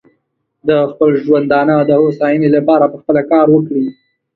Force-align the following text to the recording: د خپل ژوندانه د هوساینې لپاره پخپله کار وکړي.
د 0.67 0.69
خپل 0.91 1.09
ژوندانه 1.23 1.75
د 1.83 1.91
هوساینې 2.01 2.49
لپاره 2.55 2.91
پخپله 2.93 3.21
کار 3.31 3.45
وکړي. 3.51 3.85